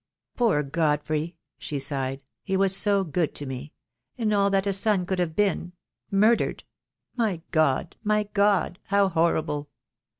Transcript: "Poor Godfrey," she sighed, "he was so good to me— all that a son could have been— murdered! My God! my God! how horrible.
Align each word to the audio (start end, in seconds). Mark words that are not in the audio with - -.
"Poor 0.35 0.63
Godfrey," 0.63 1.35
she 1.59 1.77
sighed, 1.77 2.23
"he 2.41 2.57
was 2.57 2.75
so 2.75 3.03
good 3.03 3.35
to 3.35 3.45
me— 3.45 3.71
all 4.33 4.49
that 4.49 4.65
a 4.65 4.73
son 4.73 5.05
could 5.05 5.19
have 5.19 5.35
been— 5.35 5.73
murdered! 6.09 6.63
My 7.15 7.43
God! 7.51 7.95
my 8.03 8.23
God! 8.33 8.79
how 8.85 9.09
horrible. 9.09 9.69